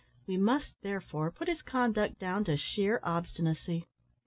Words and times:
We 0.25 0.35
must, 0.35 0.81
therefore, 0.81 1.29
put 1.29 1.47
his 1.47 1.61
conduct 1.61 2.17
down 2.17 2.43
to 2.45 2.57
sheer 2.57 2.99
obstinacy. 3.03 3.85